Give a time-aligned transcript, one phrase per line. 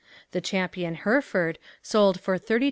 [0.31, 2.59] The champion Hereford sold for $32,737.